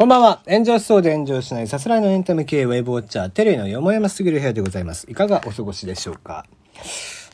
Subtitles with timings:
[0.00, 0.40] こんばんは。
[0.48, 5.06] 炎上しそうで炎上しないさすらいのエンタメ系ウェブウォッチャー、テレビのよもやますぎる部屋でございます。
[5.10, 6.46] いかがお過ごしでしょうか？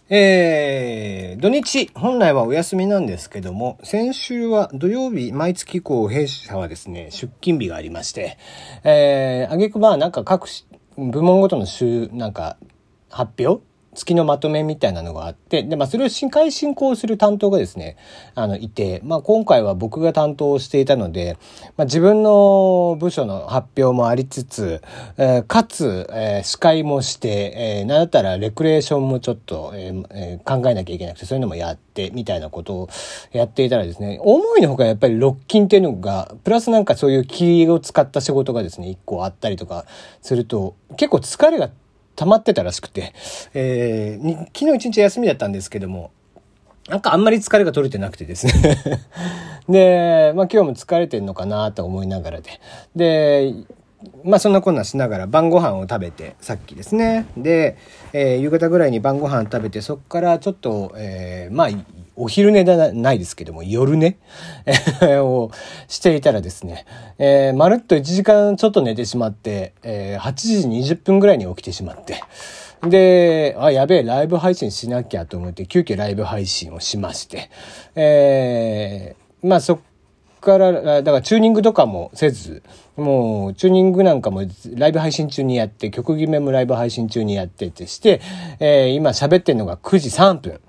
[0.09, 8.37] えー、土日、本来はお休みなんですけども、先週は土曜日、毎月以降、弊社はですね、出勤日がありまして、
[8.83, 10.49] えー、あげくまあなんか各
[10.97, 12.57] 部門ごとの週、なんか、
[13.09, 13.63] 発表
[13.97, 17.97] 月のまとめみたいなのがあって、で、まあ、それを進回進行する担当がですね、
[18.35, 21.39] あの、いて、まあ、今回は僕が担当していたので、
[21.77, 24.83] まあ、自分の部署の発表もありつつ、
[25.17, 32.89] えー、かつ、えー、司会もして、えー、なんだったらレクレーションもちょっと、えーえー、考えなきゃいけなくて、そういうのもやって、みたいなことを
[33.33, 39.87] やっていたらですね、思いのほかやっぱりロッキンっていうのが、プラスなんかそういう気を使った仕事がですね、一個あったりとか
[40.21, 41.71] すると、結構疲れが
[42.17, 43.13] 溜まってたらしくて、
[43.55, 46.11] えー、昨日一日休みだったんですけども、
[46.89, 48.53] なんかあんまり疲れが取れてなくてですね
[49.69, 52.61] で、まあ今日も疲れてんのかなと思いながらで。
[52.95, 53.55] で、
[54.25, 57.27] まあそんなこんなしながら晩ご飯を食べて、さっきですね。
[57.37, 57.77] で、
[58.13, 61.69] えー、夕方ぐらいに晩ご飯食べて、そっからちょっと、えー、まあ
[62.17, 64.17] お昼寝でないですけども、夜寝？
[65.21, 65.51] を
[65.89, 66.87] していたらですね、
[67.19, 72.21] えー、まるっと1時間ちょっと寝てしまって、えー、8時20分ぐらいに起きてしまって、
[72.83, 77.51] で、あ、やべえ、ライブ配信しなきゃと思って、急遽ライブ配信をしまして、
[77.95, 79.79] えー、まあそっ
[80.41, 82.63] から、だからチューニングとかもせず、
[82.97, 84.43] もうチューニングなんかも
[84.75, 88.21] ライブ配信中にやって、曲決めもライブ配信中にやっててして、
[88.61, 90.61] えー、今喋ってんのが9時3分。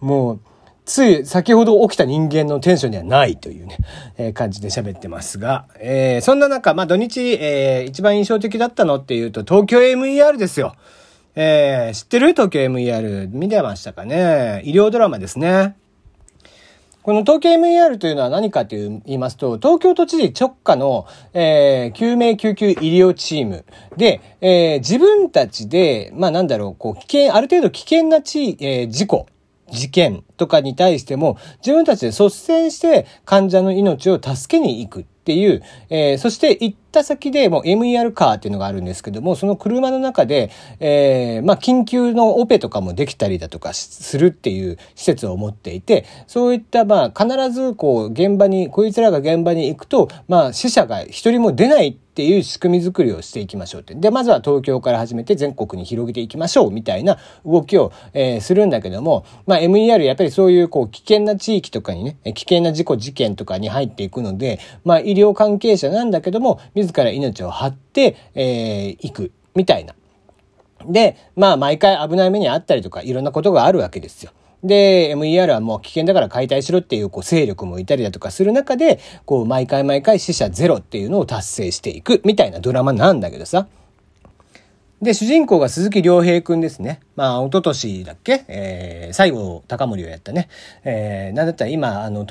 [0.00, 0.40] もう、
[0.84, 3.78] つい先ほど起きた人間のテンションにはないというね、
[4.18, 10.76] えー、感じで喋ってますが、えー、そんな中、まあ土日、えー、一番印象的だったのっていうと、東京 MER ですよ。
[11.34, 12.28] えー、知ってる？
[12.28, 14.62] 東京 MER 見てましたかね？
[14.64, 15.76] 医療ドラマですね。
[17.06, 23.64] この東京 MER というのは何かと言いますと、東京都知事直下の、えー、救命救急医療チーム。
[23.96, 29.26] で、えー、自分たちで、まあなんだろう、こう、危険、ある程度危険な地、えー、事故、
[29.70, 53.94] 事件とかに対しても、自分たちで率先して患者の命を助けに行くっていう、えー、そして一った先でもう MER カーっていうのがあるんですけども、その車の中で、えー、まあ、緊急のオペとかもできたりだとかするっていう施設を持っていて、そういった、まあ、必ずこう、現場に、こいつらが現場に行くと、まあ、死者が一人も出ないっていう仕組み作りをしていきましょうって。
[53.94, 69.94] で、まずは東京から始めて全国に広げていきましょうみたいな動きを、えー、するんだけども、まあ MER やっぱりそういうこう危険な地域とかにね、危険な事故事件とかに入っていくので、まあ医療関係者なんだけども、自ら命を張って、えー、行くみたいな。
[70.86, 74.32] で、まあ毎回危ない目にあったりとかいろんなことがあるわけですよ。
[74.62, 83.68] で、MER はもう危険だから解体しろっていうこう勢力もいたりだとかする中で、こう毎回毎回死者ゼロっていうのを達成していくみたいなドラマなんだけどさ。
[85.02, 87.00] で、主人公が鈴木亮平くんですね。
[87.16, 88.46] まあ、一昨年だっけ？
[88.48, 90.48] えー、最後、高森をやったね。
[90.84, 92.24] えー、なんだったら今、あの、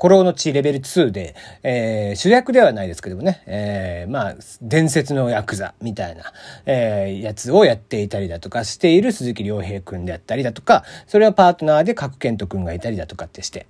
[0.00, 6.32] 古老の地レベル2で、えー、主役ではないですけどもね、えー、まあ、伝説のヤクザみたいな、
[6.66, 13.66] えー、やつをやっていたりだとかしている鈴木亮平くんであったりだとか、それはパートナーで角健人くんがいたりだとかってして。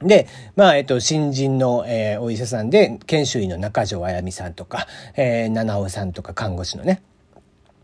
[0.00, 0.26] で、
[0.56, 7.00] まあ、えっと、新人の、えー、お医者さんで、研修医の中条あやみさんとか、えー、七尾さんとか看護師のね、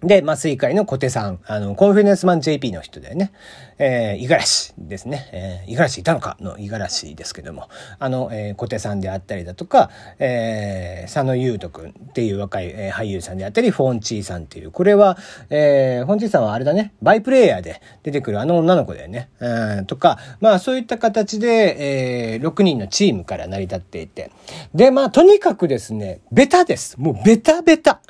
[0.02, 3.32] で、麻酔会の小手さん、あの、コンフィデンスマン JP の人だよね。
[3.78, 5.28] えー、五十嵐ですね。
[5.32, 7.68] えー、五十嵐いたのかの五十嵐ですけども、
[7.98, 15.18] あの、えー、小手さんであったりだとか、えー、佐野優斗くんっていう若い、えー、俳優さんであったり、フォンチーさんっていう、これは、
[15.50, 19.28] えー、フォンチーさんはあれだね、バイプレイヤーで出てくるあの女の子だよね。
[19.38, 24.30] うん、とか、まあそういった形で、えー、6人のチームから成り立っていて。
[24.74, 26.98] で、まあとにかくですね、ベタです。
[26.98, 28.00] もうベタベタ。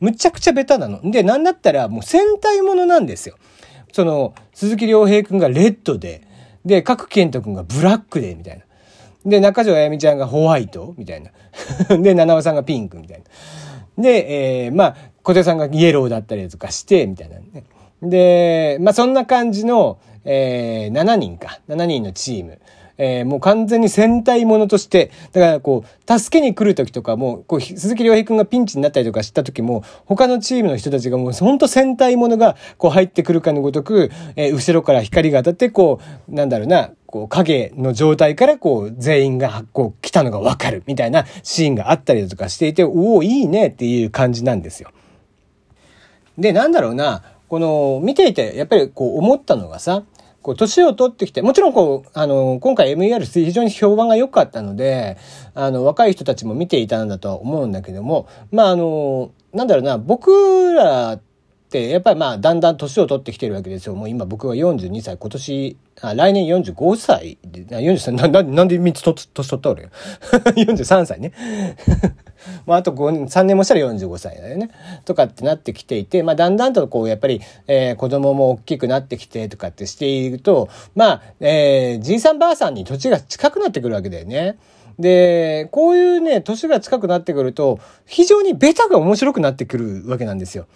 [0.00, 1.10] むちゃくちゃベタなの。
[1.10, 3.36] で、なんだったらもう戦隊ものなんですよ。
[3.92, 6.26] その、鈴木亮平くんがレッドで、
[6.64, 8.64] で、角健人くんがブラックで、みたいな。
[9.24, 11.30] で、中条あやみちゃんがホワイトみたいな。
[11.98, 14.02] で、七尾さんがピンクみたいな。
[14.02, 17.64] で、えー、まあ、小手さんがイエローだったりとかして、みたいなね。
[18.02, 21.60] で、まあ、そんな感じの、えー、7人か。
[21.68, 22.58] 7人のチーム。
[23.02, 35.98] えー、もう完全に戦隊ものとして、だからこう、助けに来る時とかも、こう、鈴木亮平くんがピンチになったりとかした時も、他のチームの人たちがもうほんと戦隊ものがこう入ってくるかのごとく、えー、後ろから光が当たって、こ
[36.28, 44.90] う、なんだろうな、こう影の状態からこう全員がこう来たのがわかるみたいなシーンがあったりだとかしていて、おお、いいねっていう感じなんですよ。
[46.38, 50.04] で、なんだろうな、この見ていてやっぱりこう思ったのがさ、
[50.42, 55.18] こう、年を取ってきて、もちろんこう、あの、今回 MER 非常に評判が良かったので、
[55.54, 61.18] あの、若い人たちも見ていたんだとは思うんだけども、まあ、あの、なんだろうな、僕ら
[61.70, 63.94] って、やっぱりまあ、だんだん年を取ってきてるわけですよ。
[63.94, 69.88] もう今僕は42歳、今年、あ来年45歳で、43、な、ななんで3つ年取った俺
[70.56, 71.32] 43 歳ね。
[72.66, 74.70] まあ、あと5、3年もしたら45歳だよね。
[75.04, 84.58] とかってなってきていて、まあ、だんだんとこう、やっぱり、えー、子供も大きくなってきてとかってしていると、まあ、えー、じいさんばあさんに土地が近くなってくるわけだよね。
[84.98, 90.66] で、こういうね、年が近くなってくると、非常にベタが面白くなってくるわけなんですよ。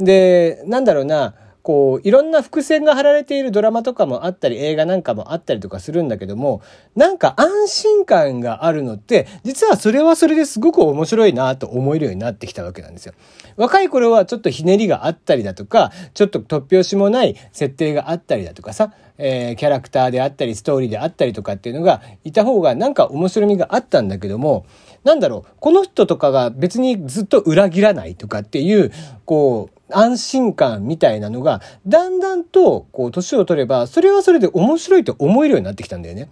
[0.00, 6.62] で、なんだろうな、こう、いろんな伏線が張られているドラマとかもあったり、映画なんかもあったりとかするんだけども、
[6.96, 13.12] なんか安心感があるのって、実はそれはそれですごく面白いなと思えるようになってきたわけなんですよ。
[13.56, 24.64] 若い頃はちょっとひねりがあったりだとか、ちょっと突拍子もない設定があったりだとかさ、えー、キャラクターであったり、ストーリーであったりとかっていうのがいた方がなんか面白みがあったんだけども、
[25.04, 28.92] なんだろう、この人とかが別にずっと裏切らないとかっていう、
[29.24, 36.28] こう、安心感みたいなのが、だんだんと、こう、年を取れば、それはそれで面白いと思えるようになってきたんだよね。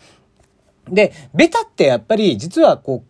[0.91, 3.09] で、ベタってやっぱり、実はこう、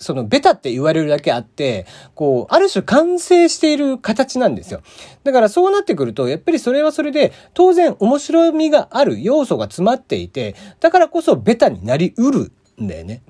[0.00, 4.80] そのベタって言われるだけあって、こう、ある種完成している形なんですよ。
[5.24, 12.50] だからそうなってくると、やっぱりそれはそれで、当然面白みがある要素が詰まっていて、だからこそベタになりうる
[12.82, 13.22] んだよね。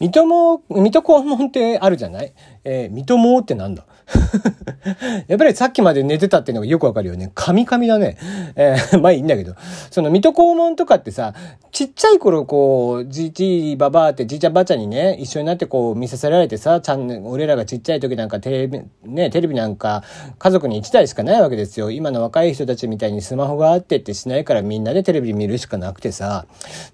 [0.00, 2.32] 水戸も、水戸黄門ってあるじゃない？
[2.70, 3.84] えー、水戸毛ってなんだ？
[5.28, 7.30] やっぱりさっきまで寝てたっていうのがよくわかるよね。
[7.34, 8.16] カミカミだね。
[8.56, 9.54] えー、 まあいいんだけど。
[9.90, 11.34] その水戸黄門とかってさ、
[11.72, 20.02] ちっちゃい頃こう、じじいばばあってじいちゃんばあちゃんにね、一緒になってこう見させられてさ、ちゃん、俺らがちっちゃい時なんかテレビ、ね、テレビなんか
[20.38, 21.90] 家族に1台しかないわけですよ。
[21.90, 26.46] 今の若い人たちみたいにスマホがあってってしないからみんなでテレビ見るしかなくてさ。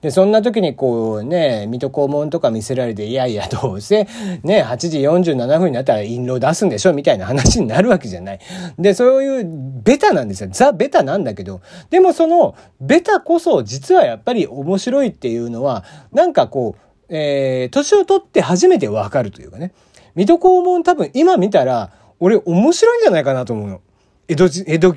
[0.03, 4.09] で、そんな時にこうね、水戸黄門とか見せられて、いやいやどうせ
[4.43, 8.40] ね、8時47分になったら印籠出すんでしょみたいな話になるわけじゃない。
[8.78, 10.49] で、そういうベタなんですよ。
[10.52, 19.72] ザ・ベタなんだけど、でもそのベタこそ実はやっぱり面白いっていうのは、なんかこう、えー、年を取って初めてわかるというかね。
[20.14, 21.90] 水戸黄門多分今見たら、
[22.20, 23.81] 俺面白いんじゃないかなと思うの。
[24.28, 24.96] 江戸、江戸、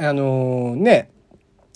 [0.00, 1.10] あのー、ね、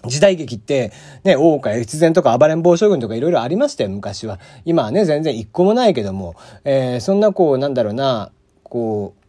[0.07, 0.93] 時代劇って、
[1.25, 4.41] ね、大岡越前とか暴れん坊将軍とかいろいろありましたよ、昔は。
[4.65, 8.31] 今はね、全然一個もないけども、えー、そんなこう、なんだろうな、
[8.63, 9.20] こう、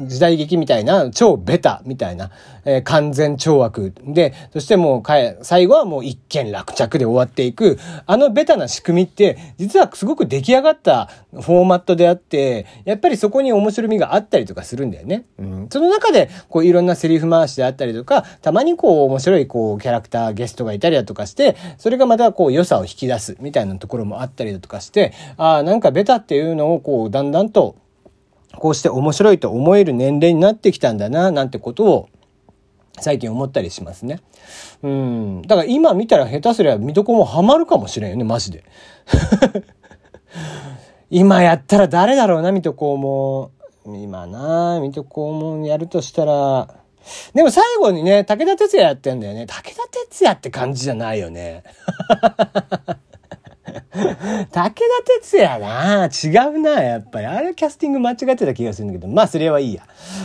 [0.00, 2.30] 時代劇みたいな、超ベタみたいな、
[2.64, 3.92] えー、完全懲悪。
[4.06, 15.24] で、そしてもうかえ、最後はもう一件落着で終わっていく、あのベタな仕組みって、実はすごく出来上がったフォーマットであって、やっぱりそこに面白みがあったりとかするんだよね。
[15.38, 15.66] うん。
[15.70, 27.76] その中で、こういろんなセリフ回しであったりとか、たまにこう面白いこうキャラクター、ゲストがいたりだとかして、それがまたこう良さを引き出すみたいなところもあったりだとかして、ああ、なんかベタっていうのをこうだんだんと
[28.58, 32.08] こうして面白いと思える年齢になってきたんだな、なんてことを
[33.00, 34.20] 最近思ったりしますね。
[34.82, 35.42] うん。
[35.42, 38.64] だから今見たら下手すりゃ水戸黄門ハマるかもしれんよね、マジで。
[41.10, 43.50] 今やったら誰だろうな、水戸黄門。
[43.84, 46.68] 今な、水戸黄門やるとしたら、
[47.34, 49.46] でも最後にね、武田鉄矢やってんだよね。
[49.46, 51.64] 武田鉄矢って感じじゃないよね。
[53.92, 54.70] 武田
[55.20, 57.26] 鉄矢な違うな、やっぱり。
[57.26, 59.82] あれキャスティング間違ってた気がするんだけど、まあそれはいいや。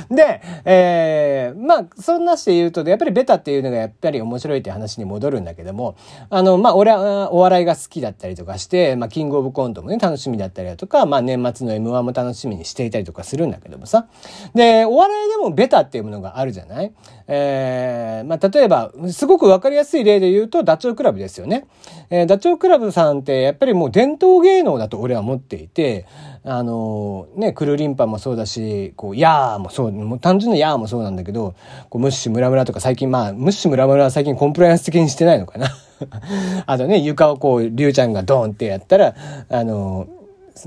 [0.09, 5.95] で、えー、まあそんなして言うと、やっぱりベタっていうのがやっぱり面白いって話に戻るんだけども、
[6.29, 14.07] あの、まあ俺はお笑いが好きだったりとかして、まあキングオブコントもね、楽しみだったりだとか、まあ年末の M1 も楽しみにしていたりとかするんだけどもさ。
[14.53, 16.91] で、お笑いでもベタっていうものがあるじゃない？
[17.27, 21.65] えー、まあ例えば、すごくわかりやすい例で言うと、ダチョウ倶楽部ですよね。
[22.09, 26.05] えー、ダチョウ倶楽部さんってやっぱりもう伝統芸能だと俺は思っていて、
[26.43, 31.55] あのー、ね、くるりんぱもそうだし、こう、やーもそう、もう単純なやーもそうなんだけど、
[31.89, 35.67] こう、ムッシュムラムラとか最近、まあ、ムッシュムラムラは最近コンプライアンス的にしてないのかな。
[36.65, 39.15] あとね、床をこう、りゅうちゃんがドーンってやったら、
[39.49, 40.17] あのー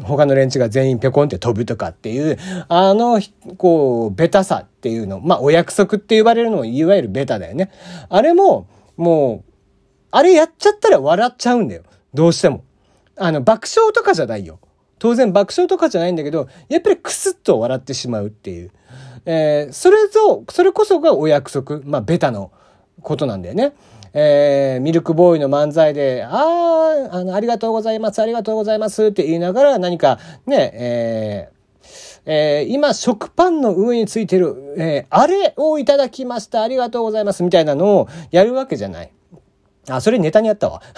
[0.04, 3.20] 他の連中が全員ぴょこんって飛ぶとかっていう、あの、
[3.56, 7.70] こう、ベタさっていうの、まあ、お約束って呼ばれるのもいわゆるベタだよね。
[8.08, 9.50] あれも、もう、
[10.12, 11.82] あれやっちゃったら笑っちゃうんだよ。
[12.14, 12.64] どうしても。
[13.16, 14.58] あの、爆笑とかじゃないよ。
[14.98, 18.70] 当然爆笑とかじゃないんだけど、やっぱりクスッと笑ってしまうっていう。
[19.24, 21.80] えー、それぞ、それこそがお約束。
[21.84, 22.52] まあ、ベタの
[23.02, 23.72] ことなんだよね。
[24.12, 31.60] えー、ミルクボーイの漫才で、ああ、あの、ありがとうございます、ありがとうございますって言いながら何かね、えー、
[32.26, 39.12] えー、今食パンの上についてる、えー、あれをいただきました、ありがとうございますみたいなのをやるわけじゃない。
[39.88, 40.82] あ、それネタにあったわ。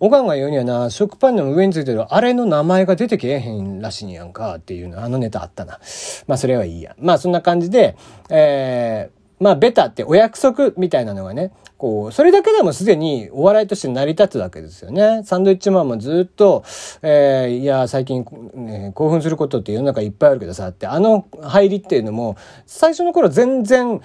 [0.00, 5.80] おかんが言うにはな、食パンの上についてるあれの名前が出てけえへんらしいんやんかっていうの、あのネタあったな。
[6.26, 6.94] まあそれはいいや。
[6.98, 7.96] まあそんな感じで、
[8.30, 15.22] えー、まあベタってお約束みたいなのがね、こう、それだけでもすでにお笑いとして成り立つわけですよね。
[15.24, 16.64] サンドイッチマンもずっと、
[17.02, 24.00] えー、いや、最近、ね、興奮することって世の中いっぱいあるけどさ、って、あの入りっていうのも、最初の頃全然、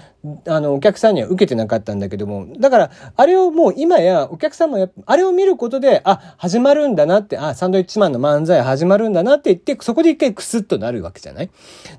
[0.47, 11.49] あの、お客さんには受けてなかったんだけども、だから、あれをもう今や、お客さんもやあれを見ることで、あ、始まるんだなって、あ、サンドイッチマンの漫才始まるんだなって言って、そこで一回クスッとなるわけじゃない？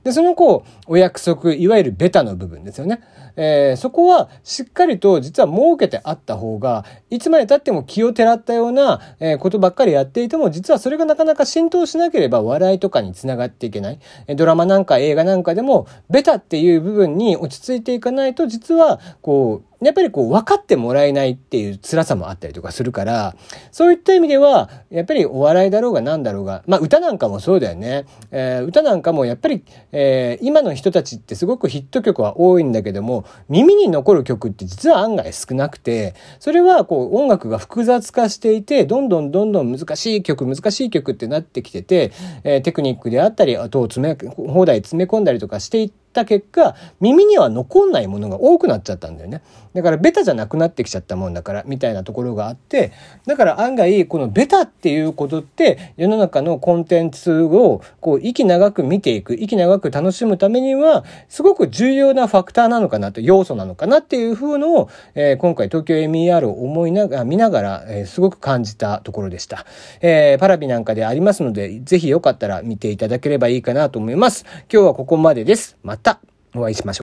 [0.04, 3.00] で、そのこう、お約束、いわゆるベタの部分ですよね。
[3.36, 13.98] えー、そこはしっかりと実は設けてあった方が、いつまで経っても気をてらったような、えー、ことばっかりやっていても、実はそれがなかなか浸透しなければ笑いとかにつながっていけない。
[14.36, 23.36] ドラマなんか映画なんかでも、ベタっていう部分に落ち着いていかないないと、実は、こう、やっぱりこう分かってもらえないっていう辛さもあったりとかするから、
[23.70, 28.06] そういった意味では、やっぱりお笑いだろうが何だろうが、まあ歌なんかもそうだよね。
[28.30, 42.12] えー、歌なんかもやっぱり、えー、今の人たちってすごくヒット曲は多いんだけども、耳に残る曲って実は案外少なくて、それはこう音楽が複雑化していて、どんどんどんどん難しい曲、難しい曲ってなってきてて、
[42.42, 49.42] えー、テクニックであったり、あとを詰め、放題詰め込んだりとかしていって、った結果、耳には残んないものが多くなっちゃったんだよね。
[49.74, 52.92] だからベタじゃなくなってきちゃったもんだから、みたいなところがあって、
[53.26, 69.66] だから案外、このベタっていうことって、世の中のコンテンツを、こう、息長く見ていく、息長く楽しむためには、すごく重要なファクターなのかなと、要素なのかなっていう風のを、えー、今回東京 MER を思いながら、見ながら、えー、すごく感じたところでした。
[70.00, 74.44] えー、パラビなんかでありますので、ぜひよかったら見ていただければいいかなと思います。
[74.72, 75.76] 今日はここまでです。
[75.82, 76.20] また
[76.54, 76.92] お会いしましょう。